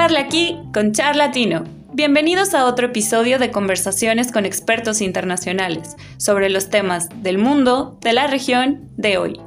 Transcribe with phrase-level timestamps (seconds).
[0.00, 1.64] Charla aquí con Charlatino.
[1.92, 8.12] Bienvenidos a otro episodio de conversaciones con expertos internacionales sobre los temas del mundo, de
[8.12, 9.40] la región, de hoy.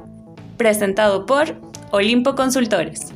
[0.58, 1.58] Presentado por
[1.90, 3.14] Olimpo Consultores.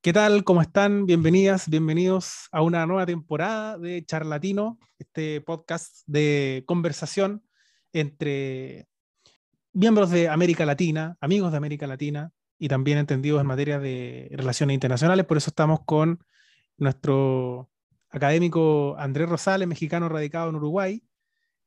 [0.00, 0.42] ¿Qué tal?
[0.42, 1.06] ¿Cómo están?
[1.06, 7.44] Bienvenidas, bienvenidos a una nueva temporada de Charlatino, este podcast de conversación
[7.92, 8.88] entre
[9.72, 14.74] miembros de América Latina, amigos de América Latina y también entendidos en materia de relaciones
[14.74, 15.26] internacionales.
[15.26, 16.24] Por eso estamos con
[16.76, 17.70] nuestro
[18.10, 21.02] académico Andrés Rosales, mexicano radicado en Uruguay,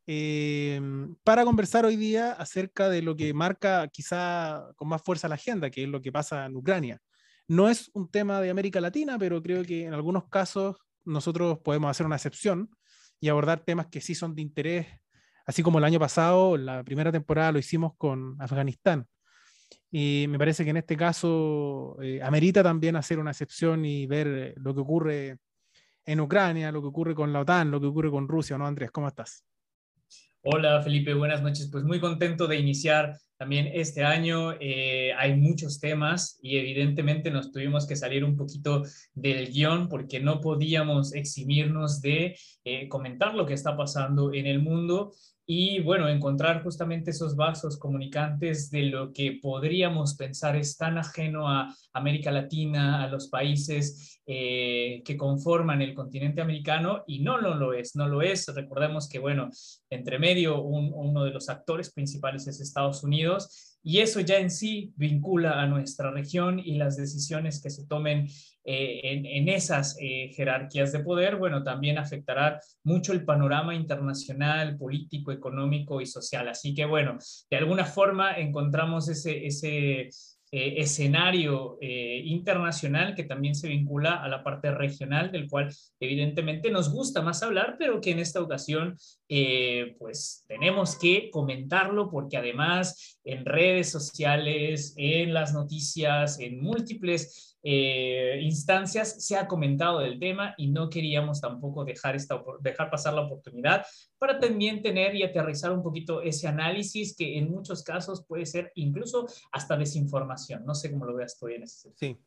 [0.07, 0.79] eh,
[1.23, 5.69] para conversar hoy día acerca de lo que marca quizá con más fuerza la agenda,
[5.69, 7.01] que es lo que pasa en Ucrania.
[7.47, 11.89] No es un tema de América Latina, pero creo que en algunos casos nosotros podemos
[11.89, 12.69] hacer una excepción
[13.19, 14.87] y abordar temas que sí son de interés,
[15.45, 19.07] así como el año pasado, la primera temporada lo hicimos con Afganistán.
[19.91, 24.27] Y me parece que en este caso eh, amerita también hacer una excepción y ver
[24.27, 25.37] eh, lo que ocurre
[26.05, 28.91] en Ucrania, lo que ocurre con la OTAN, lo que ocurre con Rusia, ¿no, Andrés?
[28.91, 29.43] ¿Cómo estás?
[30.47, 31.69] Hola Felipe, buenas noches.
[31.71, 34.53] Pues muy contento de iniciar también este año.
[34.59, 38.83] Eh, hay muchos temas y evidentemente nos tuvimos que salir un poquito
[39.15, 44.61] del guion porque no podíamos eximirnos de eh, comentar lo que está pasando en el
[44.61, 45.13] mundo
[45.47, 51.47] y bueno, encontrar justamente esos vasos comunicantes de lo que podríamos pensar es tan ajeno
[51.47, 57.53] a América Latina, a los países eh, que conforman el continente americano y no, no
[57.53, 58.47] lo es, no lo es.
[58.55, 59.49] Recordemos que bueno,
[59.91, 64.93] entre medio uno de los actores principales es Estados Unidos y eso ya en sí
[64.97, 68.27] vincula a nuestra región y las decisiones que se tomen
[68.63, 75.31] eh, en, esas eh, jerarquías de poder, bueno, también afectará mucho el panorama internacional, político,
[75.31, 76.47] económico y social.
[76.47, 80.09] Así que, bueno, de alguna forma encontramos ese, ese
[80.57, 85.69] eh, escenario eh, internacional que también se vincula a la parte regional, del cual
[85.99, 88.95] evidentemente nos gusta más hablar, pero que en esta ocasión
[89.27, 97.54] eh, pues tenemos que comentarlo porque además en redes sociales, en las noticias, en múltiples
[97.67, 103.15] eh, instancias se ha comentado del tema y no queríamos tampoco dejar, esta, dejar pasar
[103.15, 103.83] la oportunidad
[104.19, 108.71] para también tener y aterrizar un poquito ese análisis que en muchos casos puede ser
[108.75, 110.63] incluso hasta desinformación.
[110.63, 112.19] No sé cómo lo veas tú en ese sentido.
[112.19, 112.21] Sí.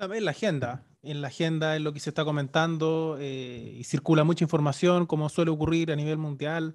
[0.00, 4.24] En la agenda, en la agenda es lo que se está comentando eh, y circula
[4.24, 6.74] mucha información, como suele ocurrir a nivel mundial.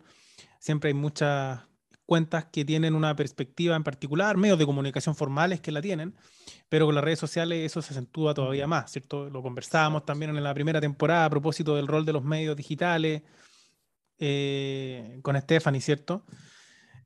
[0.60, 1.62] Siempre hay muchas
[2.06, 6.16] cuentas que tienen una perspectiva en particular, medios de comunicación formales que la tienen,
[6.70, 9.30] pero con las redes sociales eso se acentúa todavía más, ¿cierto?
[9.30, 13.24] Lo conversábamos también en la primera temporada a propósito del rol de los medios digitales
[14.20, 16.26] eh, con Stephanie, ¿cierto?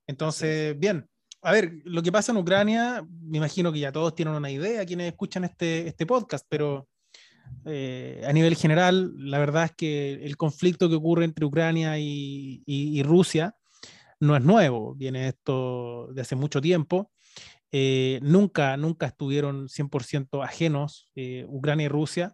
[0.08, 1.08] Entonces, bien,
[1.42, 4.86] a ver, lo que pasa en Ucrania, me imagino que ya todos tienen una idea,
[4.86, 6.88] quienes escuchan este, este podcast, pero
[7.66, 12.64] eh, a nivel general, la verdad es que el conflicto que ocurre entre Ucrania y,
[12.66, 13.56] y Rusia,
[14.20, 17.12] no es nuevo, viene esto de hace mucho tiempo.
[17.72, 22.34] Eh, nunca, nunca estuvieron 100% ajenos eh, Ucrania y Rusia,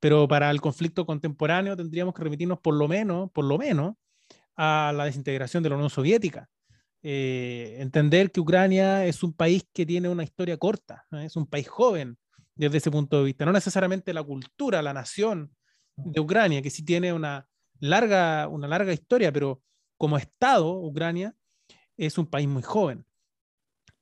[0.00, 3.94] pero para el conflicto contemporáneo tendríamos que remitirnos por lo menos, por lo menos
[4.56, 6.48] a la desintegración de la Unión Soviética.
[7.04, 11.68] Eh, entender que Ucrania es un país que tiene una historia corta, es un país
[11.68, 12.16] joven
[12.54, 15.52] desde ese punto de vista, no necesariamente la cultura, la nación
[15.96, 17.46] de Ucrania, que sí tiene una
[17.80, 19.62] larga, una larga historia, pero
[20.02, 21.36] como Estado, Ucrania
[21.96, 23.06] es un país muy joven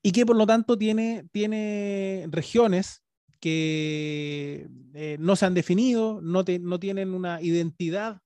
[0.03, 3.03] y que por lo tanto tiene, tiene regiones
[3.38, 8.22] que eh, no se han definido, no, no tienen una identidad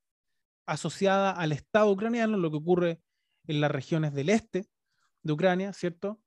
[0.66, 3.00] asociada al Estado ucraniano, lo que ocurre
[3.48, 4.68] en las regiones del este
[5.24, 6.20] de Ucrania, ¿cierto?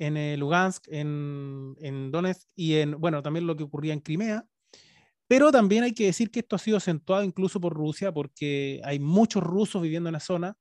[0.00, 4.48] En eh, Lugansk, en, en Donetsk y en, bueno, también lo que ocurría en Crimea.
[5.28, 8.98] Pero también hay que decir que esto ha sido acentuado incluso por Rusia, porque hay
[8.98, 10.58] muchos rusos viviendo en la zona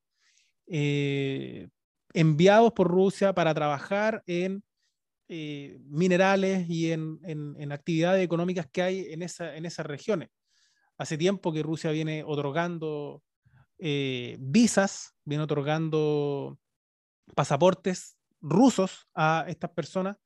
[0.68, 1.70] eh,
[2.14, 4.64] enviados por Rusia para trabajar en
[5.30, 10.30] eh, minerales y en, actividades económicas que hay en, esa, en esas regiones.
[10.98, 13.24] Hace tiempo que Rusia viene otorgando
[13.78, 16.58] eh, visas, viene otorgando
[17.36, 20.18] pasaportes rusos a estas personas,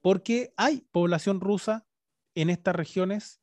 [0.00, 1.84] porque hay población rusa
[2.34, 3.40] en estas regiones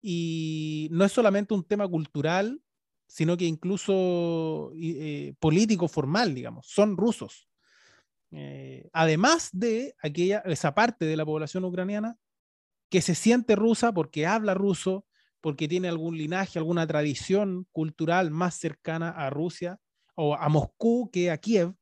[0.00, 2.61] y no es solamente un tema cultural
[3.12, 7.46] sino que incluso eh, político formal, digamos, son rusos.
[8.30, 12.16] Eh, además de aquella, esa parte de la población ucraniana
[12.88, 15.04] que se siente rusa porque habla ruso,
[15.42, 19.78] porque tiene algún linaje, alguna tradición cultural más cercana a Rusia
[20.14, 21.74] o a Moscú que a Kiev,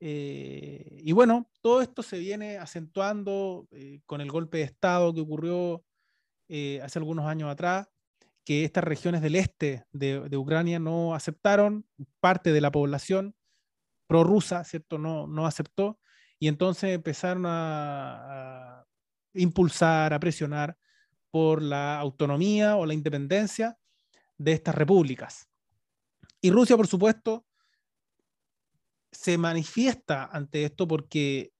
[0.00, 3.66] y bueno, todo esto se viene acentuando
[4.06, 5.84] con el golpe de Estado que ocurrió
[6.48, 7.88] hace algunos años atrás,
[8.48, 11.84] que estas regiones del este de, Ucrania no aceptaron,
[12.18, 13.34] parte de la población
[14.06, 14.96] prorrusa, ¿cierto?
[14.96, 16.00] No, no aceptó,
[16.38, 18.86] y entonces empezaron a,
[19.34, 20.78] impulsar, a presionar
[21.30, 23.76] por la autonomía o la independencia
[24.38, 25.46] de estas repúblicas.
[26.40, 27.44] Y Rusia, por supuesto,
[29.12, 31.52] se manifiesta ante esto porque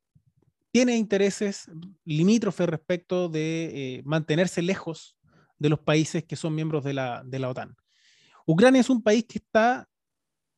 [0.71, 1.71] tiene intereses
[2.07, 5.18] limítrofes respecto de eh, mantenerse lejos
[5.59, 7.77] de los países que son miembros de la, de la OTAN.
[8.47, 9.89] Ucrania es un país que está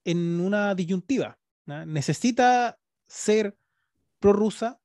[0.04, 1.38] en una disyuntiva.
[1.86, 3.56] Necesita ser
[4.18, 4.80] pro-rusa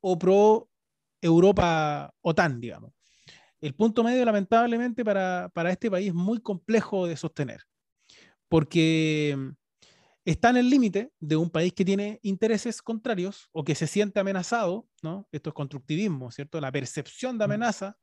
[0.00, 2.92] o pro-Europa-OTAN, digamos.
[3.60, 7.62] El punto medio, lamentablemente, para, para este país es muy complejo de sostener,
[8.48, 9.36] porque
[10.24, 14.20] está en el límite de un país que tiene intereses contrarios o que se siente
[14.20, 15.28] amenazado, ¿no?
[15.32, 16.60] Esto es constructivismo, ¿cierto?
[16.60, 17.96] La percepción de amenaza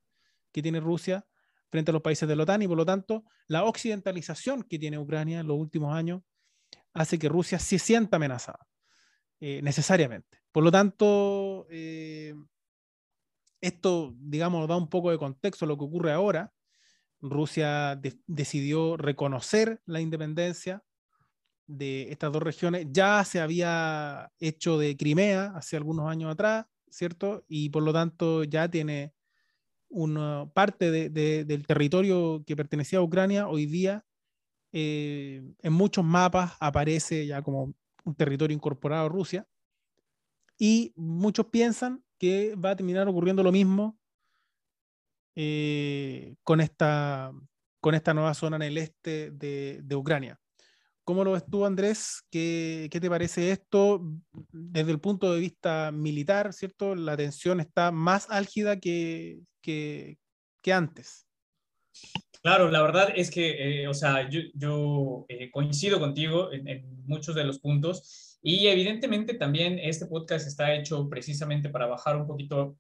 [0.52, 1.26] que tiene Rusia
[1.72, 5.00] frente a los países de la OTAN y por lo tanto la occidentalización que tiene
[5.00, 6.22] Ucrania en los últimos años
[6.94, 8.68] hace que Rusia se sienta amenazada
[9.40, 10.40] eh, necesariamente.
[10.52, 12.36] Por lo tanto, eh,
[13.62, 16.54] esto, digamos, da un poco de contexto a lo que ocurre ahora.
[17.22, 20.84] Rusia decidió reconocer la independencia
[21.68, 22.88] de estas dos regiones.
[22.92, 27.46] Ya se había hecho de Crimea hace algunos años atrás, ¿cierto?
[27.48, 29.14] Y por lo tanto ya tiene
[29.92, 34.06] una parte del territorio que pertenecía a Ucrania hoy día
[34.74, 37.74] eh, en muchos mapas aparece ya como
[38.06, 39.46] un territorio incorporado a Rusia
[40.58, 44.00] y muchos piensan que va a terminar ocurriendo lo mismo
[45.36, 47.34] eh, con, esta,
[47.82, 50.40] con esta nueva zona en el este de, de Ucrania.
[51.04, 52.24] ¿Cómo lo ves tú, Andrés?
[52.30, 54.02] ¿Qué, ¿Qué, te parece esto
[54.52, 56.96] desde el punto de vista militar, cierto?
[56.96, 60.18] La tensión está más álgida que, que,
[60.72, 61.28] antes.
[62.42, 67.44] Claro, la verdad es que, eh, o sea, yo, eh, coincido contigo en, muchos de
[67.44, 72.78] los puntos y evidentemente también este podcast está hecho precisamente para bajar un poquito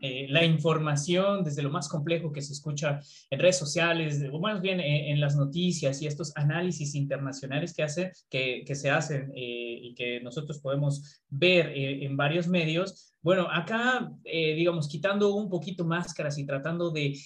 [0.00, 3.00] eh, la información desde lo más complejo que se escucha
[3.30, 8.12] en redes sociales, o más bien en, las noticias y estos análisis internacionales que, hace,
[8.28, 14.12] que, se hacen eh, y que nosotros podemos ver eh, en varios medios, bueno, acá,
[14.22, 17.18] digamos, quitando un poquito máscaras y tratando de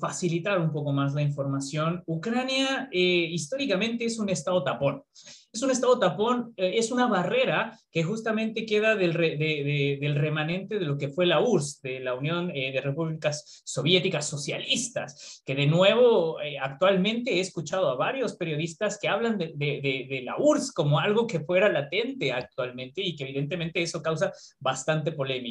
[0.00, 5.04] facilitar un poco más la información, Ucrania históricamente es un estado tapón
[5.52, 10.86] es un estado tapón, eh, es una barrera que justamente queda del, del, remanente de
[10.86, 15.66] lo que fue la URSS, de la Unión eh, de Repúblicas Soviéticas Socialistas, que de
[15.66, 21.26] nuevo eh, actualmente he escuchado a varios periodistas que hablan de, la URSS como algo
[21.26, 25.41] que fuera latente actualmente y que evidentemente eso causa bastante polémica.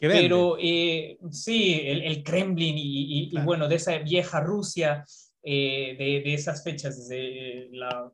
[0.00, 0.56] Pero
[1.30, 5.04] sí, el, Kremlin y, bueno, de esa vieja Rusia.
[5.42, 8.12] de, esas fechas, desde la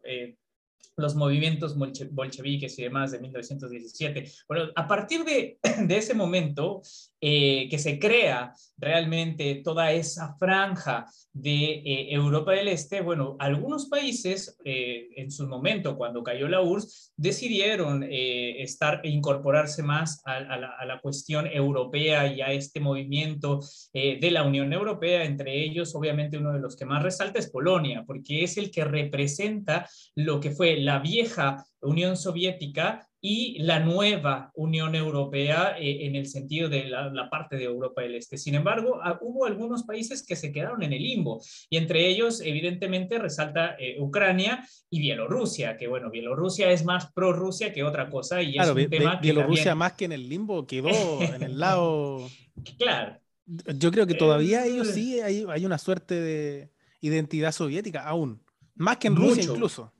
[0.96, 1.76] los movimientos
[2.11, 4.31] bolcheviques y demás de 1917.
[4.49, 6.82] Bueno, a partir de, de ese momento
[7.25, 13.87] eh, que se crea realmente toda esa franja de eh, Europa del Este, bueno, algunos
[13.87, 20.41] países eh, en su momento, cuando cayó la URSS, decidieron estar e incorporarse más a,
[20.41, 23.61] la, a, la, cuestión europea y a este movimiento
[23.93, 25.23] de la Unión Europea.
[25.23, 28.85] Entre ellos, obviamente, uno de los que más resalta es Polonia, porque es el que
[28.85, 36.17] representa lo que fue la vieja Unión Soviética y la nueva Unión Europea eh, en
[36.17, 38.37] el sentido de la, parte de Europa del Este.
[38.37, 42.41] Sin embargo, ah, hubo algunos países que se quedaron en el limbo y entre ellos,
[42.41, 48.43] evidentemente, resalta eh, Ucrania y Bielorrusia, que bueno, Bielorrusia es más pro-Rusia que otra cosa
[48.43, 52.29] y claro, es un tema Bielorrusia más que en el limbo quedó en el lado...
[52.77, 53.19] Claro.
[53.47, 56.71] Yo creo que todavía ellos sí hay, hay una suerte de
[57.01, 58.43] identidad soviética aún,
[58.75, 59.93] más que en Rusia incluso.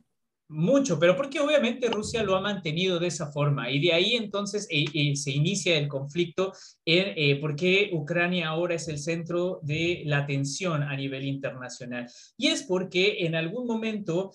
[0.55, 4.69] Mucho, pero porque obviamente Rusia lo ha mantenido de esa forma y de ahí entonces
[4.71, 6.53] eh, eh, se inicia el conflicto
[6.85, 12.07] en eh, por qué Ucrania ahora es el centro de la atención a nivel internacional.
[12.37, 14.33] Y es porque en algún momento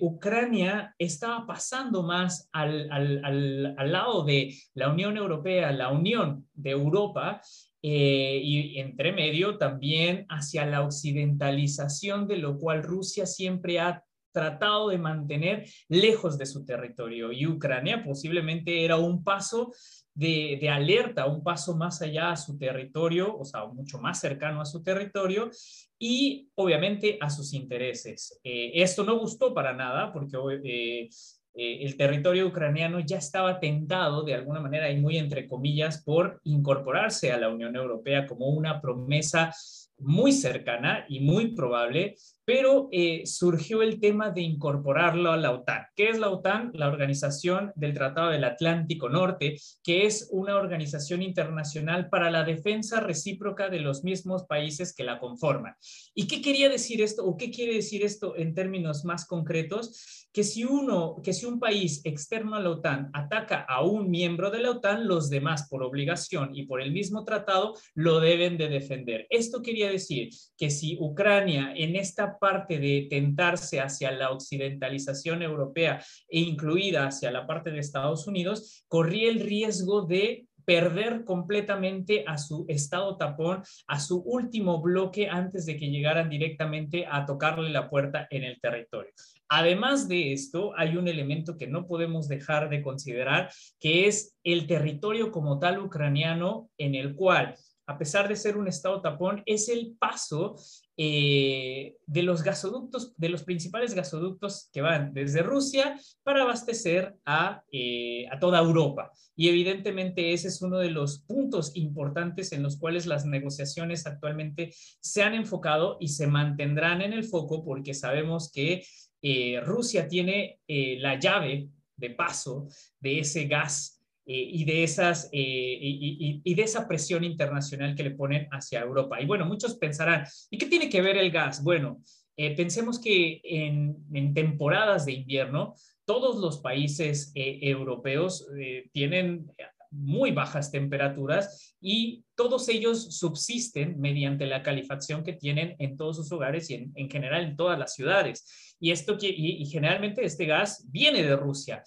[0.00, 6.70] Ucrania estaba pasando más al, al, al, lado de la Unión Europea, la Unión de
[6.70, 7.40] Europa,
[7.80, 14.98] y entre medio también hacia la occidentalización, de lo cual Rusia siempre ha tratado de
[14.98, 17.32] mantener lejos de su territorio.
[17.32, 19.72] Y Ucrania posiblemente era un paso
[20.14, 24.66] de, alerta, un paso más allá a su territorio, o sea, mucho más cercano a
[24.66, 25.50] su territorio
[25.98, 28.40] y obviamente a sus intereses.
[28.44, 31.08] Eh, esto no gustó para nada porque eh,
[31.54, 36.40] eh, el territorio ucraniano ya estaba tentado de alguna manera y muy entre comillas por
[36.44, 39.52] incorporarse a la Unión Europea como una promesa
[39.98, 42.16] muy cercana y muy probable
[42.52, 45.86] pero eh, surgió el tema de incorporarlo a la OTAN.
[45.96, 46.70] ¿Qué es la OTAN?
[46.74, 53.00] La Organización del Tratado del Atlántico Norte, que es una organización internacional para la defensa
[53.00, 55.76] recíproca de los mismos países que la conforman.
[56.14, 60.28] ¿Y qué quería decir esto o qué quiere decir esto en términos más concretos?
[60.30, 64.50] Que si uno, que si un país externo a la OTAN ataca a un miembro
[64.50, 68.68] de la OTAN, los demás por obligación y por el mismo tratado lo deben de
[68.68, 69.26] defender.
[69.30, 70.28] Esto quería decir
[70.58, 77.30] que si Ucrania en esta parte de tentarse hacia la occidentalización europea e incluida hacia
[77.30, 83.62] la parte de Estados Unidos, corría el riesgo de perder completamente a su estado tapón,
[83.86, 88.60] a su último bloque antes de que llegaran directamente a tocarle la puerta en el
[88.60, 89.12] territorio.
[89.48, 94.66] Además de esto, hay un elemento que no podemos dejar de considerar, que es el
[94.66, 97.54] territorio como tal ucraniano en el cual
[97.86, 100.56] a pesar de ser un estado tapón, es el paso
[100.96, 107.62] eh, de los gasoductos, de los principales gasoductos que van desde Rusia para abastecer a,
[107.72, 109.10] eh, a toda Europa.
[109.34, 114.74] Y evidentemente ese es uno de los puntos importantes en los cuales las negociaciones actualmente
[115.00, 118.84] se han enfocado y se mantendrán en el foco porque sabemos que
[119.22, 122.68] eh, Rusia tiene la llave de paso
[123.00, 128.48] de ese gas y, de esas, eh, y, de esa presión internacional que le ponen
[128.52, 129.20] hacia Europa.
[129.20, 131.62] Y bueno, muchos pensarán, ¿y qué tiene que ver el gas?
[131.62, 132.00] Bueno,
[132.36, 135.74] eh, pensemos que en, temporadas de invierno,
[136.04, 138.46] todos los países europeos
[138.92, 139.46] tienen
[139.90, 146.32] muy bajas temperaturas y todos ellos subsisten mediante la calefacción que tienen en todos sus
[146.32, 148.76] hogares y en, en general en todas las ciudades.
[148.80, 151.84] Y, esto que, y generalmente este gas viene de Rusia.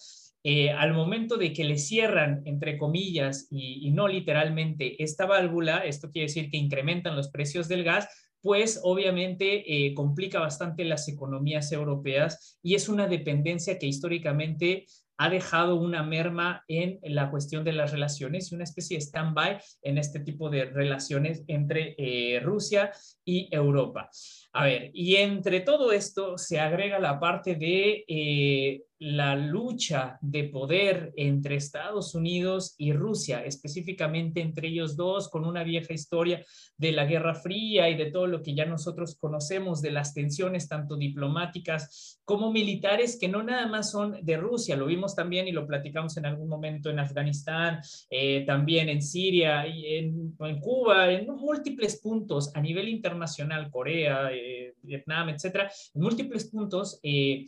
[0.47, 6.11] Eh, al momento de que le cierran, entre comillas, y, no literalmente, esta válvula, esto
[6.11, 8.07] quiere decir que incrementan los precios del gas,
[8.41, 14.85] pues obviamente eh, complica bastante las economías europeas y es una dependencia que históricamente
[15.17, 19.57] ha dejado una merma en la cuestión de las relaciones y una especie de stand-by
[19.81, 22.91] en este tipo de relaciones entre eh, Rusia
[23.23, 24.11] y Europa.
[24.53, 31.13] A ver, y entre todo esto se agrega la parte de la lucha de poder
[31.15, 36.43] entre Estados Unidos y Rusia, específicamente entre ellos dos, con una vieja historia
[36.75, 40.67] de la Guerra Fría y de todo lo que ya nosotros conocemos de las tensiones
[40.67, 45.51] tanto diplomáticas como militares, que no nada más son de Rusia, lo vimos también y
[45.51, 51.11] lo platicamos en algún momento en Afganistán, eh, también en Siria, y en, en Cuba,
[51.11, 54.31] en múltiples puntos a nivel internacional, Corea.
[54.33, 57.45] Eh, Vietnam, etcétera, en múltiples puntos eh,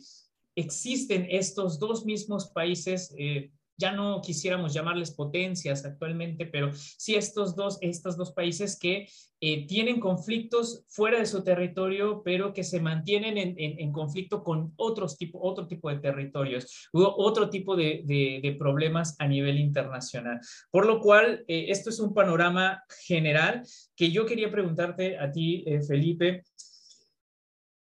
[0.58, 3.14] existen estos dos mismos países.
[3.16, 3.50] Eh,
[3.80, 9.06] ya no quisiéramos llamarles potencias actualmente, pero sí estos dos, estos dos países que
[9.40, 15.16] eh, tienen conflictos fuera de su territorio, pero que se mantienen en, conflicto con otros
[15.16, 20.40] tipo, otro tipo de territorios, otro tipo de, de, problemas a nivel internacional.
[20.72, 23.62] Por lo cual, esto es un panorama general
[23.94, 26.42] que yo quería preguntarte a ti, Felipe,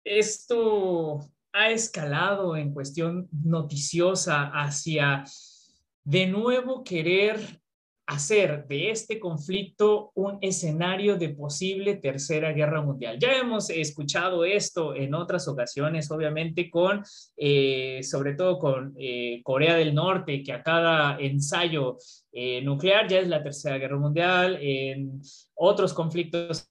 [0.06, 1.20] esto
[1.54, 5.24] ha escalado en cuestión noticiosa hacia
[6.04, 7.62] de nuevo querer
[8.12, 13.18] hacer de este conflicto un escenario de posible tercera guerra mundial.
[13.18, 17.04] Ya hemos escuchado esto en otras ocasiones, obviamente con,
[17.38, 21.98] eh, sobre todo con eh, Corea del Norte, que a cada ensayo
[22.34, 25.22] eh, nuclear ya es la tercera guerra mundial, en
[25.56, 26.70] otros conflictos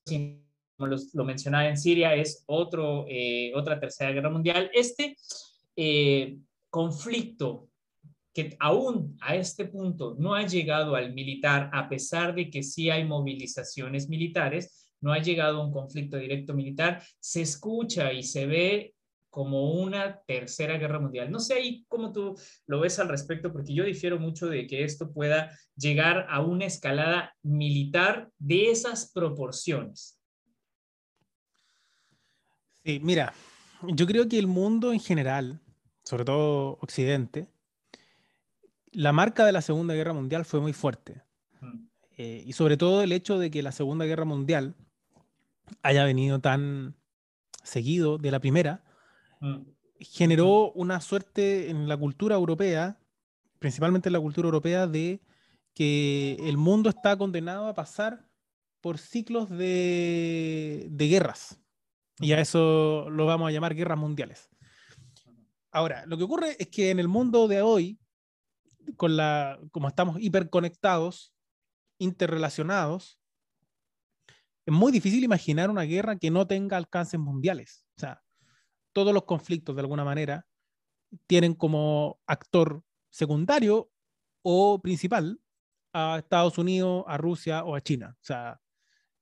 [0.80, 4.70] como lo mencionaba en Siria, es otro, eh, otra tercera guerra mundial.
[4.72, 5.14] Este
[5.76, 6.38] eh,
[6.70, 7.68] conflicto
[8.32, 12.88] que aún a este punto no ha llegado al militar, a pesar de que sí
[12.88, 18.46] hay movilizaciones militares, no ha llegado a un conflicto directo militar, se escucha y se
[18.46, 18.94] ve
[19.28, 21.30] como una tercera guerra mundial.
[21.30, 24.84] No sé ahí cómo tú lo ves al respecto, porque yo difiero mucho de que
[24.84, 30.19] esto pueda llegar a una escalada militar de esas proporciones.
[32.90, 33.32] Sí, mira,
[33.82, 35.61] yo creo que el mundo en general,
[36.02, 37.47] sobre todo Occidente,
[38.90, 41.23] la marca de la Segunda Guerra Mundial fue muy fuerte.
[41.61, 41.87] Mm.
[42.16, 44.75] Eh, y sobre todo el hecho de que la Segunda Guerra Mundial
[45.82, 46.97] haya venido tan
[47.62, 48.82] seguido de la primera,
[49.38, 49.59] mm.
[50.00, 52.99] generó una suerte en la cultura europea,
[53.61, 55.20] principalmente en la cultura europea, de
[55.75, 58.26] que el mundo está condenado a pasar
[58.80, 61.61] por ciclos de guerras.
[62.20, 64.48] Y a eso lo vamos a llamar guerras mundiales.
[65.72, 67.98] Ahora, lo que ocurre es que en el mundo de hoy,
[68.96, 71.32] con la, como estamos hiperconectados,
[71.98, 73.18] interrelacionados,
[74.66, 77.86] es muy difícil imaginar una guerra que no tenga alcances mundiales.
[77.96, 78.22] O sea,
[78.92, 80.46] todos los conflictos, de alguna manera,
[81.26, 83.90] tienen como actor secundario
[84.42, 85.40] o principal
[85.92, 88.16] a Estados Unidos, a Rusia o a China.
[88.20, 88.60] O sea,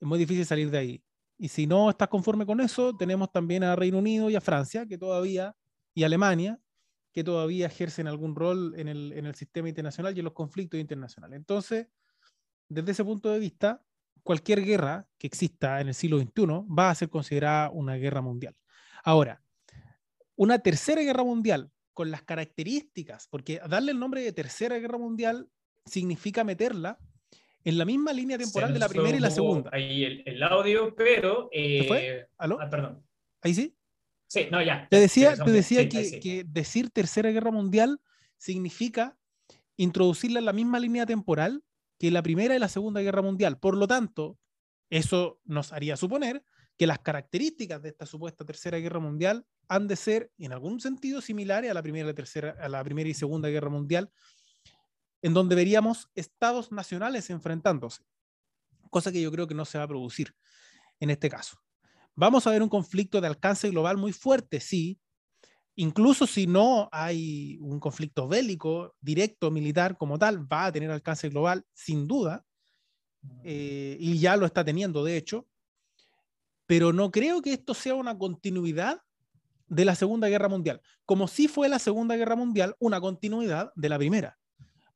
[0.00, 1.04] es muy difícil salir de ahí.
[1.38, 4.86] Y si no estás conforme con eso, tenemos también a Reino Unido y a Francia,
[4.86, 5.54] que todavía,
[5.94, 6.60] y Alemania,
[7.12, 11.36] que todavía ejercen algún rol en el, sistema internacional y en los conflictos internacionales.
[11.36, 11.86] Entonces,
[12.68, 13.82] desde ese punto de vista,
[14.22, 18.56] cualquier guerra que exista en el siglo XXI va a ser considerada una guerra mundial.
[19.04, 19.42] Ahora,
[20.34, 25.48] una tercera guerra mundial con las características, porque darle el nombre de tercera guerra mundial
[25.86, 26.98] significa meterla
[27.68, 29.68] en la misma línea temporal de la primera y la segunda.
[29.74, 31.50] Ahí el, audio, pero...
[31.52, 32.58] Eh, ¿Aló?
[32.58, 33.04] Ah, perdón.
[33.42, 33.76] ¿Ahí sí?
[34.26, 34.88] Sí, no, ya.
[34.88, 38.00] Te decía, te decía que, que, decir tercera guerra mundial
[38.38, 39.18] significa
[39.76, 41.62] introducirla en la misma línea temporal
[41.98, 43.58] que la primera y la segunda guerra mundial.
[43.58, 44.38] Por lo tanto,
[44.88, 46.42] eso nos haría suponer
[46.78, 51.20] que las características de esta supuesta tercera guerra mundial han de ser en algún sentido
[51.20, 54.10] similares a la primera y, tercera, a la primera y segunda guerra mundial,
[55.22, 58.02] en donde veríamos estados nacionales enfrentándose,
[58.90, 60.34] cosa que yo creo que no se va a producir
[61.00, 61.58] en este caso.
[62.14, 65.00] Vamos a ver un conflicto de alcance global muy fuerte, sí,
[65.76, 71.28] incluso si no hay un conflicto bélico directo, militar como tal, va a tener alcance
[71.28, 72.44] global sin duda,
[73.44, 75.46] eh, y ya lo está teniendo de hecho,
[76.66, 79.00] pero no creo que esto sea una continuidad
[79.68, 83.88] de la Segunda Guerra Mundial, como si fue la Segunda Guerra Mundial una continuidad de
[83.88, 84.38] la Primera.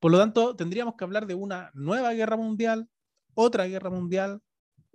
[0.03, 2.89] Por lo tanto, tendríamos que hablar de una nueva guerra mundial,
[3.35, 4.41] otra guerra mundial,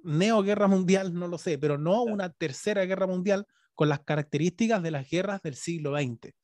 [0.04, 4.92] neoguerra mundial, no lo sé, pero no una tercera guerra mundial con las características de
[4.92, 6.36] las guerras del siglo XX.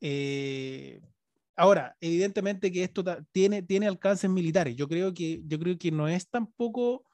[0.00, 1.02] Eh,
[1.56, 4.76] ahora, evidentemente que esto tiene, tiene alcances militares.
[4.76, 7.04] Yo creo, que, yo creo que no es tampoco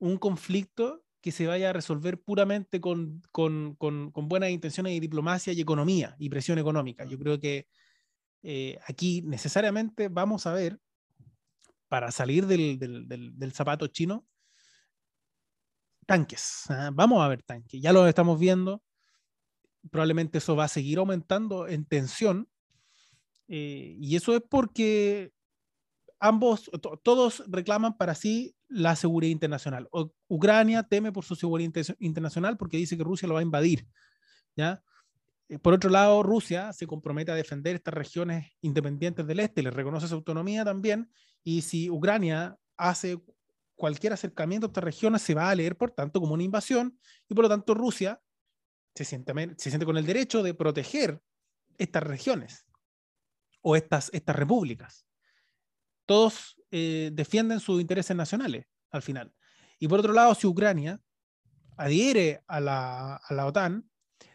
[0.00, 5.00] un conflicto que se vaya a resolver puramente con, con, con, con buenas intenciones y
[5.00, 7.06] diplomacia y economía y presión económica.
[7.06, 7.68] Yo creo que
[8.42, 10.80] eh, aquí necesariamente vamos a ver,
[11.88, 14.24] para salir del, del, zapato chino,
[16.06, 16.64] tanques.
[16.68, 16.90] ¿ah?
[16.92, 17.80] Vamos a ver tanques.
[17.80, 18.82] Ya lo estamos viendo.
[19.90, 22.48] Probablemente eso va a seguir aumentando en tensión.
[23.48, 25.32] Eh, y eso es porque
[26.20, 26.70] ambos,
[27.02, 29.88] todos reclaman para sí la seguridad internacional.
[30.28, 33.88] Ucrania teme por su seguridad internacional porque dice que Rusia lo va a invadir.
[34.54, 34.84] ¿ya?
[35.50, 39.70] Eh, por otro lado, Rusia se compromete a defender estas regiones independientes del este, le
[39.70, 41.10] reconoce su autonomía también,
[41.42, 43.20] y si Ucrania hace
[43.74, 47.34] cualquier acercamiento a estas regiones, se va a leer, por tanto, como una invasión, y
[47.34, 48.20] por lo tanto Rusia
[48.94, 51.20] se siente, se siente con el derecho de proteger
[51.78, 52.66] estas regiones
[53.60, 55.04] o estas, estas repúblicas.
[56.06, 59.32] Todos eh, defienden sus intereses nacionales al final.
[59.78, 61.00] Y por otro lado, si Ucrania
[61.76, 63.89] adhiere a la, a la OTAN,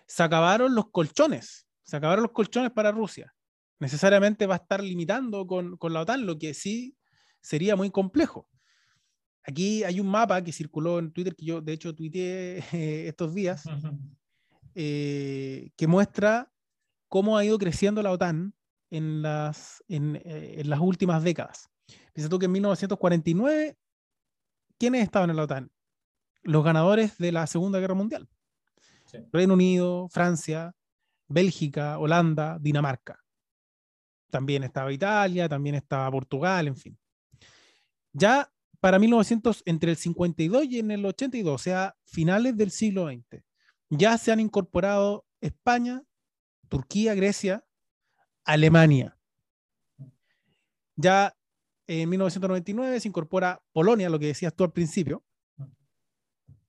[0.07, 3.33] se acabaron los colchones, se acabaron los colchones para Rusia.
[3.79, 6.95] Necesariamente va a estar limitando con, con la OTAN, lo que sí
[7.41, 8.47] sería muy complejo.
[9.43, 13.33] Aquí hay un mapa que circuló en Twitter, que yo de hecho tuiteé eh, estos
[13.33, 13.63] días,
[14.75, 16.51] eh, que muestra
[17.07, 18.55] cómo ha ido creciendo la OTAN
[18.89, 21.69] en las, en, eh, en las últimas décadas.
[22.13, 23.77] Piensa tú que en 1949,
[24.79, 25.71] ¿quiénes estaban en la OTAN?
[26.41, 28.27] Los ganadores de la Segunda Guerra Mundial.
[29.31, 30.73] Reino Unido, Francia,
[31.27, 33.23] Bélgica, Holanda, Dinamarca.
[34.29, 36.97] También estaba Italia, también estaba Portugal, en fin.
[38.13, 43.07] Ya para 1900, entre el 52 y en el 82, o sea, finales del siglo
[43.07, 43.43] XX,
[43.89, 46.03] ya se han incorporado España,
[46.67, 47.65] Turquía, Grecia,
[48.43, 49.17] Alemania.
[50.95, 51.35] Ya
[51.87, 55.23] en 1999 se incorpora Polonia, lo que decías tú al principio,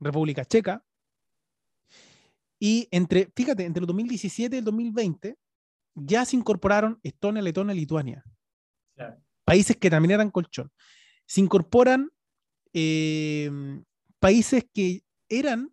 [0.01, 0.85] República Checa,
[2.59, 5.37] y entre, fíjate, entre el 2017 y el 2020
[5.95, 8.25] ya se incorporaron Estonia, Letonia y Lituania.
[9.45, 10.73] Países que también eran colchón.
[11.27, 12.11] Se incorporan
[12.73, 13.51] eh,
[14.19, 15.73] países que eran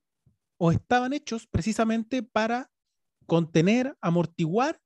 [0.57, 2.71] o estaban hechos precisamente para
[3.25, 4.79] contener, amortiguar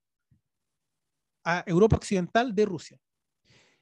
[1.44, 3.00] a Europa Occidental de Rusia.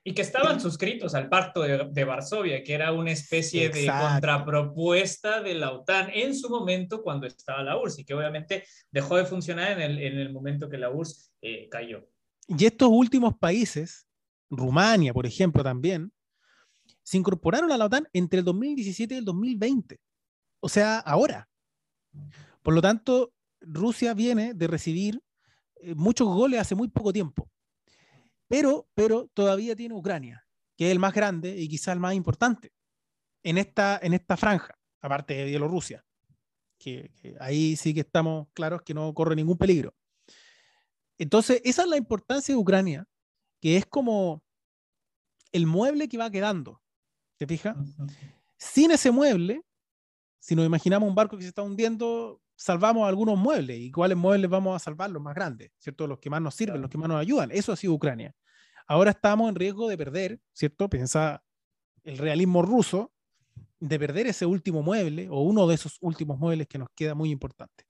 [0.07, 5.55] Y que estaban suscritos al Pacto de, Varsovia, que era una especie de contrapropuesta de
[5.55, 9.71] la OTAN en su momento cuando estaba la URSS, y que obviamente dejó de funcionar
[9.71, 12.07] en el, en el momento que la URSS eh, cayó.
[12.47, 14.07] Y estos últimos países,
[14.51, 16.13] Rumania, por ejemplo, también,
[17.01, 19.99] se incorporaron a la OTAN entre el 2017 y el 2020.
[20.59, 21.49] O sea, ahora.
[22.61, 25.21] Por lo tanto, Rusia viene de recibir
[25.77, 27.49] eh, muchos goles hace muy poco tiempo.
[28.47, 30.45] Pero, pero todavía tiene Ucrania,
[30.77, 32.73] que es el más grande y quizás el más importante
[33.43, 36.05] en esta, en esta franja, aparte de Bielorrusia.
[36.77, 39.95] Que, que, ahí sí que estamos claros que no corre ningún peligro.
[41.17, 43.07] Entonces, esa es la importancia de Ucrania,
[43.61, 44.43] que es como
[45.51, 46.81] el mueble que va quedando.
[47.37, 47.77] ¿Te fijas?
[48.57, 49.61] Sin ese mueble,
[50.39, 53.79] si nos imaginamos un barco que se está hundiendo, salvamos algunos muebles.
[53.79, 55.09] ¿Y cuáles muebles vamos a salvar?
[55.09, 56.07] Los más grandes, ¿cierto?
[56.07, 57.51] Los que más nos sirven, los que más nos ayudan.
[57.51, 58.33] Eso ha sido Ucrania.
[58.87, 60.89] Ahora estamos en riesgo de perder, ¿cierto?
[60.89, 61.43] Piensa
[62.03, 63.11] el realismo ruso,
[63.79, 67.31] de perder ese último mueble o uno de esos últimos muebles que nos queda muy
[67.31, 67.85] importante.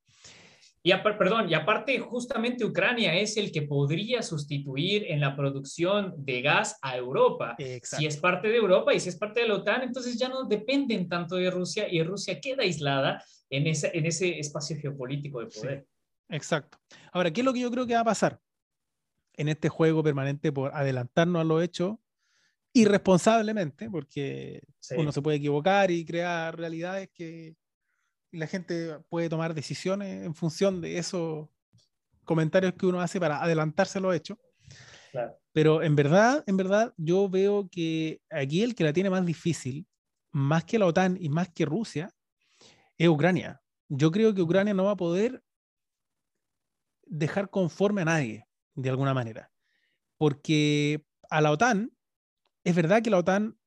[0.88, 6.44] Y, perdón, y aparte, justamente Ucrania es el que podría sustituir en la producción de
[6.44, 7.56] gas a Europa.
[7.58, 8.02] Exacto.
[8.02, 10.44] Si es parte de Europa y si es parte de la OTAN, entonces ya no
[10.44, 15.48] dependen tanto de Rusia y Rusia queda aislada en ese, en ese espacio geopolítico de
[15.48, 15.88] poder.
[15.88, 16.78] Sí, exacto.
[17.12, 18.40] Ahora, ¿qué es lo que yo creo que va a pasar
[19.34, 22.00] en este juego permanente por adelantarnos a lo hecho
[22.74, 23.90] irresponsablemente?
[23.90, 24.94] Porque sí.
[25.00, 27.56] uno se puede equivocar y crear realidades que
[28.36, 31.48] la gente puede tomar decisiones en función de esos
[32.24, 34.38] comentarios que uno hace para adelantarse a lo hecho.
[35.12, 35.40] Claro.
[35.54, 39.88] Pero en verdad, en verdad, yo veo que aquí el que la tiene más difícil,
[40.32, 42.14] más que la OTAN y más que Rusia,
[42.98, 43.62] es Ucrania.
[43.88, 45.44] Yo creo que Ucrania no va a poder
[47.06, 49.52] dejar conforme a nadie, de alguna manera.
[50.18, 51.92] Porque a la OTAN,
[52.66, 53.58] es verdad que la OTAN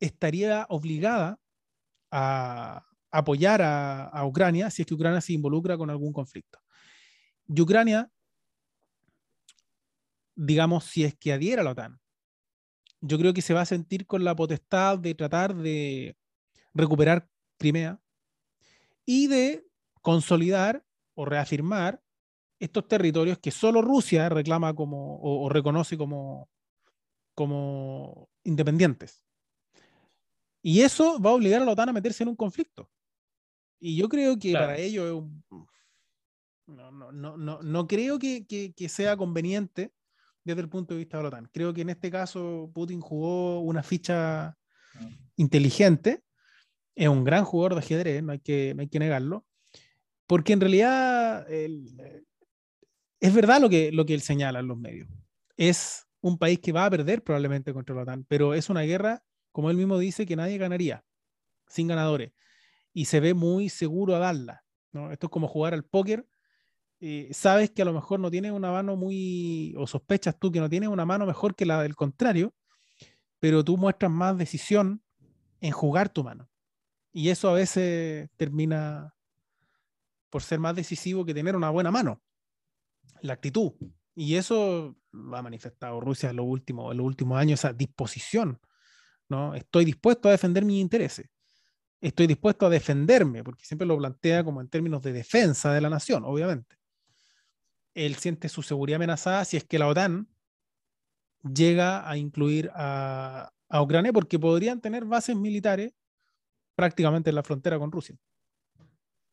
[0.00, 1.38] estaría obligada
[2.10, 2.87] a,
[3.18, 6.58] apoyar a, Ucrania si es que Ucrania se involucra con algún conflicto.
[7.46, 8.10] Y Ucrania,
[10.34, 12.00] digamos, si es que adhiera a la OTAN,
[13.00, 16.16] yo creo que se va a sentir con la potestad de tratar de
[16.74, 17.28] recuperar
[17.58, 18.00] Crimea
[19.04, 19.66] y de
[20.02, 22.02] consolidar o reafirmar
[22.58, 26.48] estos territorios que solo Rusia reclama como o, o reconoce como,
[27.34, 29.22] como independientes.
[30.60, 32.90] Y eso va a obligar a la OTAN a meterse en un conflicto.
[33.80, 34.66] Y yo creo que claro.
[34.66, 35.28] para ello
[36.68, 39.92] no, no, no, no, no creo que, que, que, sea conveniente
[40.44, 41.48] desde el punto de vista de la OTAN.
[41.52, 44.56] Creo que en este caso Putin jugó una ficha
[45.36, 46.22] inteligente.
[46.94, 49.46] Es un gran jugador de ajedrez, no hay que, no hay que negarlo.
[50.26, 52.24] Porque en realidad el,
[53.20, 55.08] es verdad lo que, lo que él señala en los medios.
[55.56, 59.22] Es un país que va a perder probablemente contra la OTAN, pero es una guerra,
[59.52, 61.04] como él mismo dice, que nadie ganaría,
[61.66, 62.32] sin ganadores
[62.98, 64.64] y se ve muy seguro a darla.
[64.90, 65.12] ¿no?
[65.12, 66.26] Esto es como jugar al póker.
[66.98, 70.58] Eh, sabes que a lo mejor no tiene una mano muy, o sospechas tú que
[70.58, 72.56] no tiene una mano mejor que la del contrario,
[73.38, 75.00] pero tú muestras más decisión
[75.60, 76.50] en jugar tu mano.
[77.12, 79.14] Y eso a veces termina
[80.28, 82.20] por ser más decisivo que tener una buena mano,
[83.22, 83.74] la actitud.
[84.16, 88.60] Y eso lo ha manifestado Rusia en los últimos, en los últimos años, esa disposición.
[89.28, 89.54] ¿no?
[89.54, 91.28] Estoy dispuesto a defender mis intereses
[92.00, 95.90] estoy dispuesto a defenderme, porque siempre lo plantea como en términos de defensa de la
[95.90, 96.76] nación, obviamente.
[97.94, 100.28] Él siente su seguridad amenazada si es que la OTAN
[101.42, 105.92] llega a incluir a, Ucrania, porque podrían tener bases militares
[106.74, 108.16] prácticamente en la frontera con Rusia.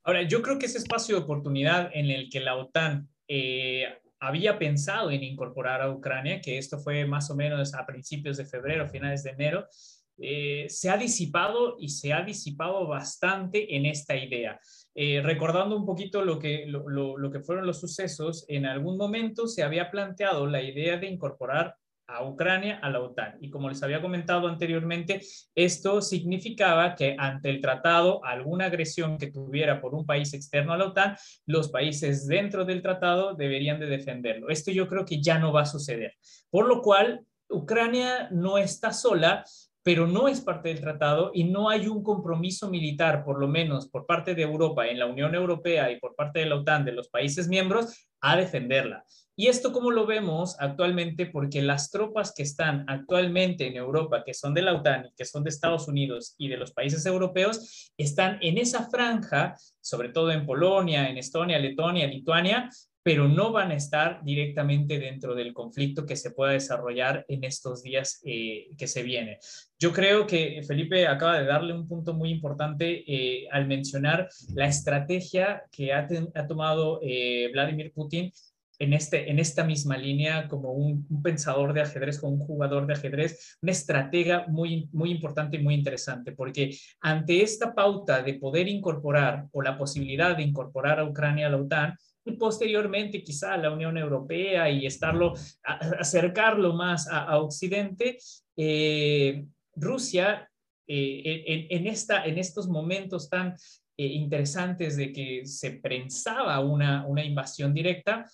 [0.04, 3.86] Ahora, yo creo que ese espacio de oportunidad en el que la OTAN eh,
[4.20, 8.46] había pensado en incorporar a Ucrania, que esto fue más o menos a principios de
[8.46, 9.68] febrero, finales de enero,
[10.18, 14.60] eh, se ha disipado y se ha disipado bastante en esta idea.
[14.94, 19.64] Eh, recordando un poquito lo que, lo, que fueron los sucesos, en algún momento se
[19.64, 21.76] había planteado la idea de incorporar
[22.08, 23.38] a Ucrania a la OTAN.
[23.42, 25.22] Y como les había comentado anteriormente,
[25.56, 30.78] esto significaba que ante el tratado, alguna agresión que tuviera por un país externo a
[30.78, 34.50] la OTAN, los países dentro del tratado deberían de defenderlo.
[34.50, 36.14] Esto yo creo que ya no va a suceder.
[36.50, 39.44] Por lo cual, Ucrania no está sola
[39.86, 43.88] pero no es parte del tratado y no hay un compromiso militar, por lo menos
[43.88, 46.92] por parte de Europa, en la Unión Europea y por parte de la OTAN, de
[46.92, 49.06] los países miembros, a defenderla.
[49.36, 54.34] Y esto como lo vemos actualmente, porque las tropas que están actualmente en Europa, que
[54.34, 57.92] son de la OTAN y que son de Estados Unidos y de los países europeos,
[57.96, 62.72] están en esa franja, sobre todo en Polonia, en Estonia, Letonia, Lituania,
[63.06, 67.84] pero no van a estar directamente dentro del conflicto que se pueda desarrollar en estos
[67.84, 69.38] días eh, que se viene.
[69.78, 74.66] Yo creo que Felipe acaba de darle un punto muy importante eh, al mencionar la
[74.66, 76.08] estrategia que ha,
[76.48, 78.32] tomado eh, Vladimir Putin
[78.80, 82.94] en, este, en esta misma línea como un, pensador de ajedrez, como un jugador de
[82.94, 88.68] ajedrez, una estratega muy, muy importante y muy interesante, porque ante esta pauta de poder
[88.68, 93.58] incorporar o la posibilidad de incorporar a Ucrania a la OTAN, y posteriormente quizá a
[93.58, 95.34] la Unión Europea y estarlo,
[95.64, 98.18] acercarlo más a, Occidente,
[98.58, 100.50] eh, Rusia
[100.88, 103.56] eh, en, esta, en estos momentos tan
[103.98, 108.26] eh, interesantes de que se prensaba una, una invasión directa,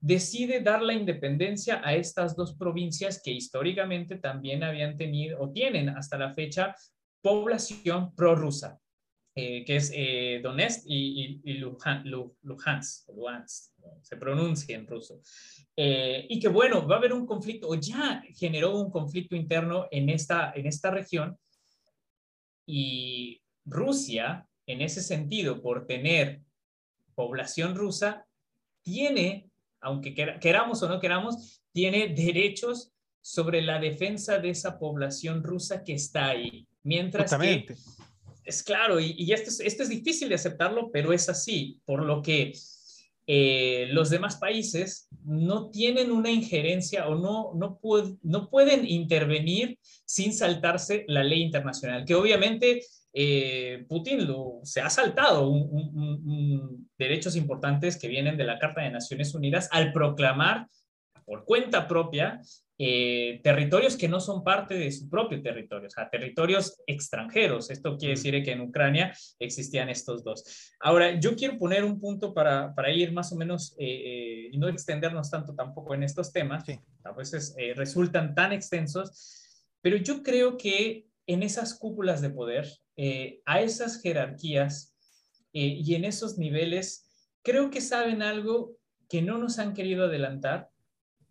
[0.00, 5.88] decide dar la independencia a estas dos provincias que históricamente también habían tenido o tienen
[5.88, 6.74] hasta la fecha
[7.22, 8.78] población prorrusa,
[9.38, 11.42] eh, que es eh, Donetsk y,
[12.42, 13.08] Luhansk,
[14.00, 15.20] se pronuncia en ruso.
[15.76, 19.88] Eh, y que bueno, va a haber un conflicto, o ya generó un conflicto interno
[19.90, 21.38] en esta, en esta región,
[22.66, 26.40] y Rusia, en ese sentido, por tener
[27.14, 28.26] población rusa,
[28.82, 35.84] tiene aunque queramos o no queramos, tiene derechos sobre la defensa de esa población rusa
[35.84, 36.66] que está ahí.
[36.82, 37.76] Mientras que
[38.46, 42.22] es claro, y, esto, es, esto, es, difícil de aceptarlo, pero es así, por lo
[42.22, 42.52] que
[43.26, 47.80] eh, los demás países no tienen una injerencia o no, no,
[48.22, 52.82] no pueden intervenir sin saltarse la ley internacional, que obviamente
[53.12, 54.28] eh, Putin
[54.62, 55.50] se ha saltado
[56.98, 60.68] derechos importantes que vienen de la Carta de Naciones Unidas al proclamar
[61.24, 62.40] por cuenta propia
[62.78, 67.70] eh, territorios que no son parte de su propio territorio, o sea, territorios extranjeros.
[67.70, 70.72] Esto quiere decir que en Ucrania existían estos dos.
[70.80, 75.30] Ahora, yo quiero poner un punto para, ir más o menos eh, y no extendernos
[75.30, 76.64] tanto tampoco en estos temas,
[77.04, 83.40] a veces resultan tan extensos, pero yo creo que en esas cúpulas de poder, eh,
[83.44, 84.94] a esas jerarquías
[85.52, 87.04] eh, y en esos niveles,
[87.42, 88.76] creo que saben algo
[89.08, 90.70] que no nos han querido adelantar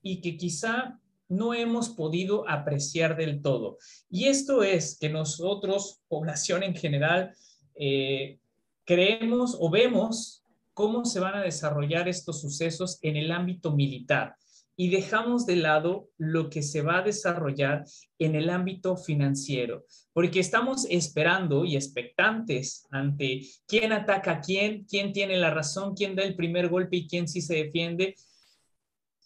[0.02, 3.78] y que quizá no hemos podido apreciar del todo.
[4.10, 7.34] Y esto es que nosotros, población en general,
[7.76, 8.40] eh,
[8.86, 14.36] creemos o vemos cómo se van a desarrollar estos sucesos en el ámbito militar
[14.78, 17.86] y dejamos de lado lo que se va a desarrollar
[18.20, 25.14] en el ámbito financiero, porque estamos esperando y expectantes ante quién ataca a quién, quién
[25.14, 28.16] tiene la razón, quién da el primer golpe y quién sí se defiende.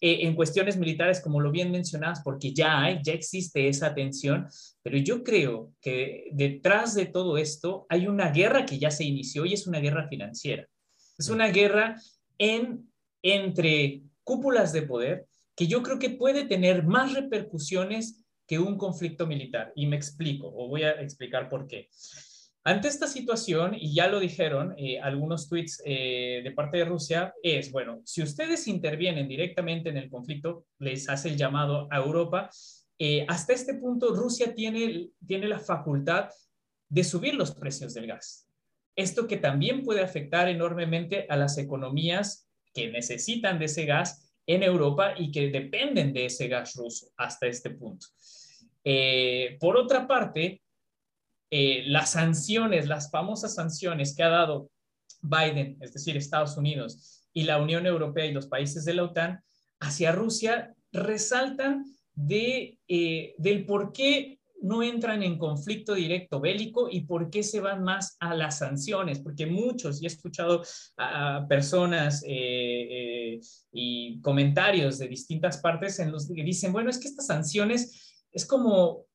[0.02, 4.48] Eh, en cuestiones militares, como lo bien mencionabas, porque ya hay, ya existe esa tensión,
[4.82, 9.46] pero yo creo que detrás de todo esto hay una guerra que ya se inició
[9.46, 10.66] y es una guerra financiera.
[11.18, 11.98] Es una guerra
[12.38, 12.90] en,
[13.22, 19.28] entre cúpulas de poder que yo creo que puede tener más repercusiones que un conflicto
[19.28, 19.74] militar.
[19.76, 21.90] Y me explico, o voy a explicar por qué.
[22.70, 27.34] Ante esta situación, y ya lo dijeron eh, algunos tweets eh, de parte de Rusia,
[27.42, 32.52] es, bueno, si ustedes intervienen directamente en el conflicto, les hace el llamado a Europa,
[33.00, 36.30] eh, hasta este punto Rusia tiene, tiene la facultad
[36.88, 38.48] de subir los precios del gas.
[38.96, 44.62] Esto que también puede afectar enormemente a las economías que necesitan de ese gas en
[44.62, 48.06] Europa y que dependen de ese gas ruso hasta este punto.
[49.60, 50.62] Por otra parte,
[51.52, 54.70] eh, las sanciones, las famosas sanciones que ha dado
[55.22, 59.44] Biden, es decir, Estados Unidos y la Unión Europea y los países de la OTAN
[59.80, 61.86] hacia Rusia, resaltan
[62.28, 67.84] eh, del por qué no entran en conflicto directo bélico y por qué se van
[67.84, 70.64] más a las sanciones, porque muchos, y he escuchado
[70.98, 73.40] a personas eh,
[73.72, 78.46] y comentarios de distintas partes en los que dicen, bueno, es que estas sanciones es
[78.46, 79.06] como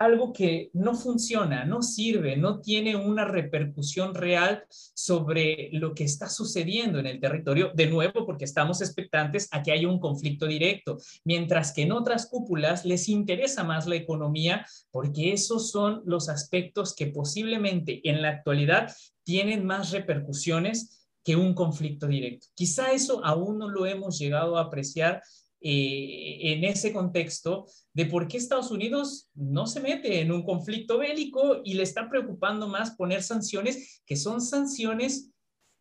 [0.00, 6.30] algo que no funciona, no sirve, no tiene una repercusión real sobre lo que está
[6.30, 10.96] sucediendo en el territorio, de nuevo porque estamos expectantes a que haya un conflicto directo,
[11.24, 16.94] mientras que en otras cúpulas les interesa más la economía porque esos son los aspectos
[16.94, 18.90] que posiblemente en la actualidad
[19.22, 22.46] tienen más repercusiones que un conflicto directo.
[22.54, 25.22] Quizá eso aún no lo hemos llegado a apreciar
[25.62, 30.98] eh, en ese contexto de por qué Estados Unidos no se mete en un conflicto
[30.98, 35.30] bélico y le está preocupando más poner sanciones que son sanciones,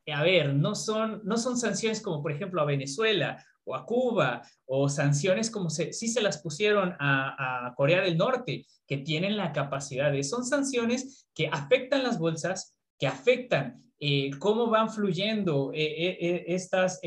[0.08, 4.42] a ver, no son, no son sanciones como por ejemplo a Venezuela o a Cuba
[4.65, 9.38] o sanciones como se, sí se las pusieron a, a Corea del Norte, que tienen
[9.38, 15.72] la capacidad de, son sanciones que afectan las bolsas, que afectan eh, cómo van fluyendo
[15.74, 17.02] eh, eh, estas,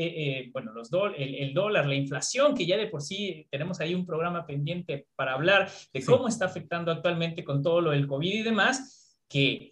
[0.51, 4.45] bueno, los el, dólar, la inflación, que ya de por sí tenemos ahí un programa
[4.45, 9.17] pendiente para hablar de cómo está afectando actualmente con todo lo del COVID y demás,
[9.27, 9.71] que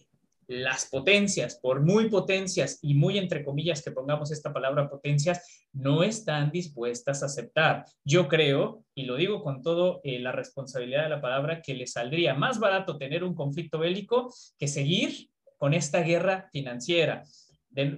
[0.51, 6.03] las potencias, por muy potencias y muy entre comillas que pongamos esta palabra potencias, no
[6.03, 7.85] están dispuestas a aceptar.
[8.03, 11.87] Yo creo, y lo digo con todo eh, la responsabilidad de la palabra, que le
[11.87, 15.29] saldría más barato tener un conflicto bélico que seguir
[15.61, 17.23] con esta guerra financiera.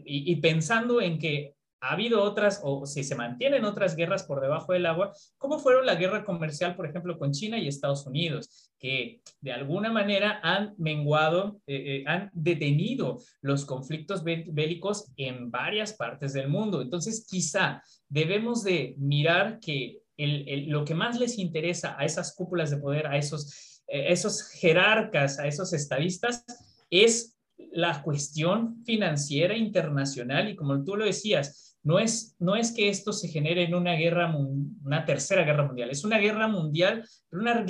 [0.05, 4.71] y pensando en que ha habido otras, o si se mantienen otras guerras por debajo
[4.71, 9.21] del agua, como fueron la guerra comercial, por ejemplo, con China y Estados Unidos, que
[9.41, 16.31] de alguna manera han menguado, eh, eh, han detenido los conflictos bélicos en varias partes
[16.33, 16.81] del mundo.
[16.81, 22.77] Entonces, quizá debemos de mirar que lo que más les interesa a esas cúpulas de
[22.77, 26.45] poder, a esos, eh, esos jerarcas, a esos estadistas,
[26.89, 27.32] es
[27.73, 33.11] la cuestión financiera internacional y como tú lo decías, no es, no es que esto
[33.11, 34.33] se genere en una guerra,
[34.83, 37.61] una tercera guerra mundial, es una guerra mundial, pero una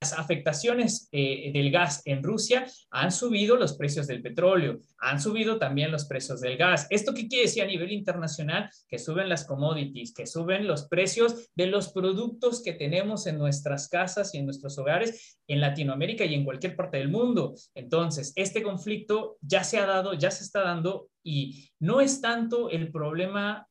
[0.00, 5.58] las afectaciones eh, del gas en Rusia han subido los precios del petróleo, han subido
[5.58, 6.86] también los precios del gas.
[6.88, 8.70] ¿Esto qué quiere decir a nivel internacional?
[8.88, 13.88] Que suben las commodities, que suben los precios de los productos que tenemos en nuestras
[13.88, 17.54] casas y en nuestros hogares en Latinoamérica y en cualquier parte del mundo.
[17.74, 22.70] Entonces, este conflicto ya se ha dado, ya se está dando y no es tanto
[22.70, 23.68] el problema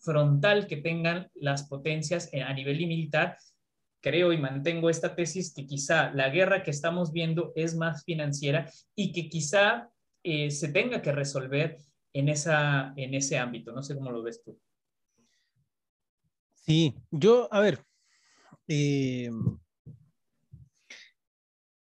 [0.00, 3.36] frontal que tengan las potencias a nivel militar,
[4.00, 8.70] creo y mantengo esta tesis que quizá la guerra que estamos viendo es más financiera
[8.94, 9.90] y que quizá
[10.22, 11.78] eh, se tenga que resolver
[12.12, 13.72] en, esa, en ese ámbito.
[13.72, 14.58] No sé cómo lo ves tú.
[16.54, 17.82] Sí, yo, a ver,
[18.66, 19.30] eh,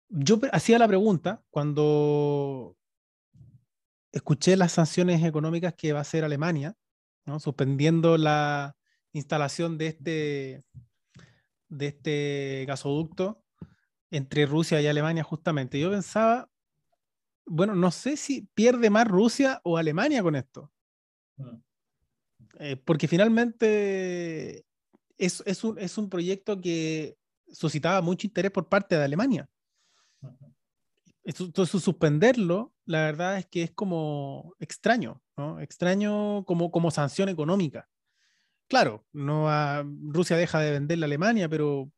[0.08, 2.76] yo hacía la pregunta cuando
[4.12, 6.74] escuché las sanciones económicas que va a hacer Alemania,
[7.24, 7.40] ¿no?
[7.40, 8.76] suspendiendo la
[9.12, 10.64] instalación de este
[11.68, 13.42] de este gasoducto
[14.11, 15.79] entre Rusia y Alemania justamente.
[15.79, 16.48] Yo pensaba,
[17.44, 20.72] bueno, no sé si pierde más Rusia o Alemania con esto.
[21.37, 21.57] Mm.
[22.59, 24.64] Eh, porque finalmente
[25.18, 27.18] es, es, un, es, un, proyecto que
[27.52, 29.48] suscitaba mucho interés por parte de Alemania.
[31.22, 35.61] Entonces, suspenderlo, la verdad es que es como extraño, ¿no?
[35.61, 37.88] Extraño como, como sanción económica
[38.68, 39.48] claro, no
[40.09, 41.90] Rusia deja de venderle a Alemania, pero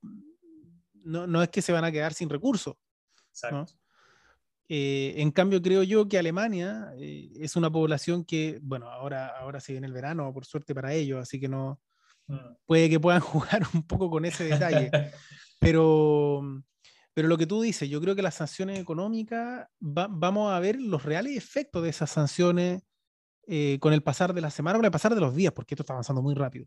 [1.05, 2.77] no, es que se van a quedar sin recursos.
[4.71, 9.61] Eh, en cambio, creo yo que Alemania eh, es una población que, bueno, ahora, ahora
[9.61, 11.81] se viene el verano, por suerte para ellos, así que no
[12.27, 12.37] mm.
[12.67, 13.21] puede que puedan
[13.61, 14.91] jugar un poco con ese detalle.
[15.61, 16.43] pero,
[17.15, 21.03] pero lo que tú dices, yo creo que las sanciones económicas, vamos a ver los
[21.03, 22.83] reales efectos de esas sanciones
[23.51, 25.83] eh, con el pasar de la semana, con el pasar de los días, porque esto
[25.83, 26.67] está avanzando muy rápido.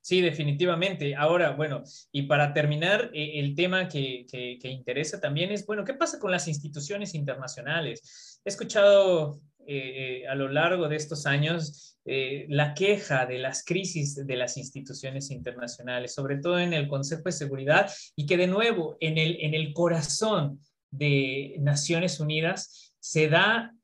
[0.00, 1.16] Sí, definitivamente.
[1.16, 5.94] Ahora, bueno, y para terminar, eh, el tema que, que, interesa también es, bueno, ¿qué
[5.94, 8.40] pasa con las instituciones internacionales?
[8.44, 14.36] He escuchado eh, a lo largo de estos años la queja de las crisis de
[14.36, 19.18] las instituciones internacionales, sobre todo en el Consejo de Seguridad, y que de nuevo, en
[19.18, 20.60] el, en el corazón
[20.90, 23.74] de Naciones Unidas se da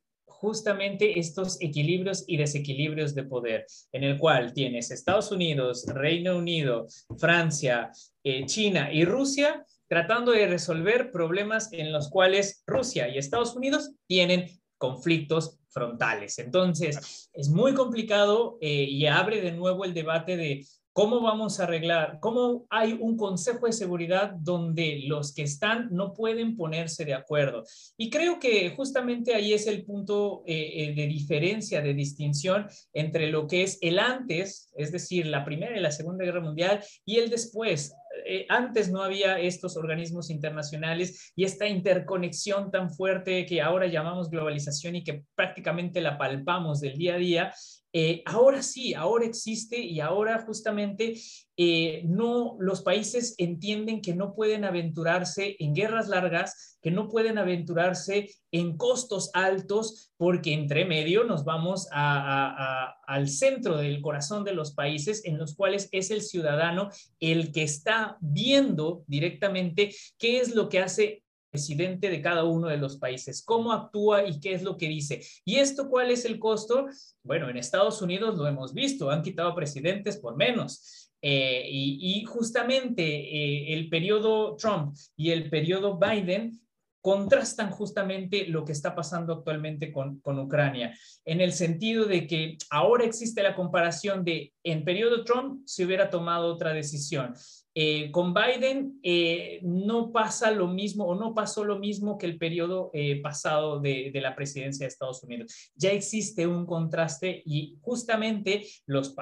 [0.45, 6.87] justamente estos equilibrios y desequilibrios de poder, en el cual tienes Estados Unidos, Reino Unido,
[7.17, 7.91] Francia,
[8.23, 13.93] eh, China y Rusia tratando de resolver problemas en los cuales Rusia y Estados Unidos
[14.07, 16.39] tienen conflictos frontales.
[16.39, 21.65] Entonces, es muy complicado eh, y abre de nuevo el debate de ¿Cómo vamos a
[21.65, 22.21] arreglar?
[22.21, 27.65] ¿Cómo hay un consejo de seguridad donde los que están no pueden ponerse de acuerdo?
[27.97, 33.29] Y creo que justamente ahí es el punto eh, eh, de diferencia, de distinción entre
[33.29, 37.17] lo que es el antes, es decir, la Primera y la Segunda Guerra Mundial, y
[37.17, 37.93] el después.
[38.27, 44.31] Eh, antes no había estos organismos internacionales y esta interconexión tan fuerte que ahora llamamos
[44.31, 47.53] globalización y que prácticamente la palpamos del día a día.
[47.97, 51.15] Eh, ahora sí, ahora existe y ahora justamente
[51.57, 57.39] eh, no, los países entienden que no pueden aventurarse en guerras largas, que no pueden
[57.39, 64.75] aventurarse en costos altos, porque entre medio nos vamos al centro del corazón de los
[64.75, 70.69] países en los cuales es el ciudadano el que está viendo directamente qué es lo
[70.69, 71.24] que hace
[71.55, 75.21] presidente de cada uno de los países, cómo actúa y qué es lo que dice.
[75.45, 76.87] ¿Y esto cuál es el costo?
[77.23, 81.13] Bueno, en Estados Unidos lo hemos visto, han quitado presidentes por menos.
[81.23, 86.61] Eh, y, justamente eh, el periodo Trump y el periodo Biden
[87.05, 90.97] contrastan justamente lo que está pasando actualmente con, Ucrania,
[91.27, 96.09] en el sentido de que ahora existe la comparación de en periodo Trump se hubiera
[96.09, 97.35] tomado otra decisión.
[97.75, 102.39] Eh, con Biden eh, no pasa lo mismo o no pasó lo mismo que el
[102.39, 105.73] periodo eh, pasado de, la presidencia de Estados Unidos.
[105.75, 109.15] Ya existe un contraste y justamente los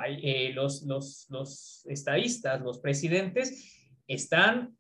[1.87, 4.77] estadistas, los presidentes, están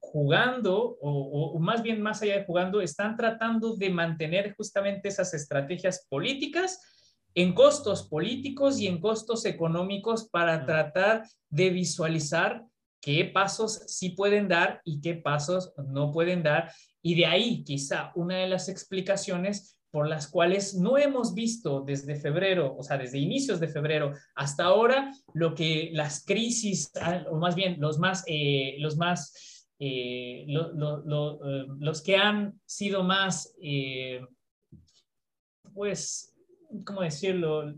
[0.00, 6.06] jugando, o, más bien más allá de jugando, están tratando de mantener justamente esas estrategias
[6.08, 6.80] políticas
[7.34, 12.64] en costos políticos y en costos económicos para tratar de visualizar
[13.00, 16.72] qué pasos sí pueden dar y qué pasos no pueden dar.
[17.02, 22.16] Y de ahí quizá una de las explicaciones por las cuales no hemos visto desde
[22.16, 27.36] febrero, o sea, desde inicios de febrero hasta ahora, lo que las crisis, ah, o
[27.36, 34.20] más bien los más, eh, los más eh, eh, los que han sido más, eh,
[35.72, 36.34] pues,
[36.84, 37.72] ¿cómo decirlo?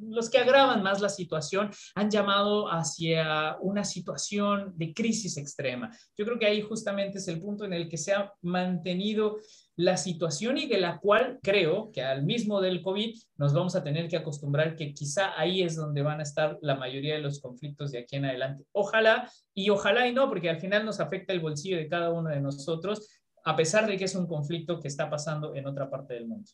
[0.00, 5.90] Los que agravan más la situación han llamado hacia una situación de crisis extrema.
[6.16, 9.36] Yo creo que ahí justamente es el punto en el que se ha mantenido
[9.78, 13.84] la situación y de la cual creo que al mismo del COVID nos vamos a
[13.84, 17.40] tener que acostumbrar que quizá ahí es donde van a estar la mayoría de los
[17.40, 18.64] conflictos de aquí en adelante.
[18.72, 22.28] Ojalá y ojalá y no, porque al final nos afecta el bolsillo de cada uno
[22.28, 23.08] de nosotros,
[23.44, 26.50] a pesar de que es un conflicto que está pasando en otra parte del mundo.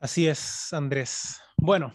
[0.00, 1.38] Así es, Andrés.
[1.56, 1.92] Bueno,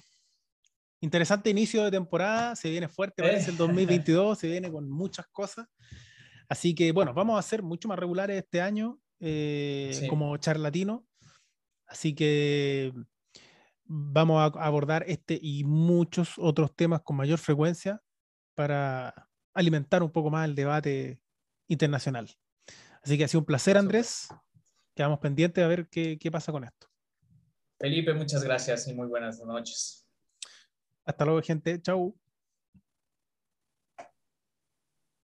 [1.02, 5.68] interesante inicio de temporada, se viene fuerte, parece el 2022, se viene con muchas cosas.
[6.48, 11.06] Así que bueno, vamos a ser mucho más regulares este año eh, como charlatino.
[11.88, 12.94] Así que
[13.86, 18.02] vamos a abordar este y muchos otros temas con mayor frecuencia
[18.56, 21.20] para alimentar un poco más el debate
[21.68, 22.30] internacional.
[23.02, 24.28] Así que ha sido un placer, Andrés.
[24.96, 26.88] Quedamos pendientes a ver qué, qué pasa con esto.
[27.80, 30.06] Felipe, muchas gracias y muy buenas noches.
[31.06, 31.82] Hasta luego, gente.
[31.82, 32.18] Chau.